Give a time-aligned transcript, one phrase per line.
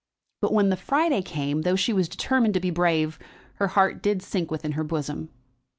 [0.41, 3.19] But when the Friday came, though she was determined to be brave,
[3.57, 5.29] her heart did sink within her bosom.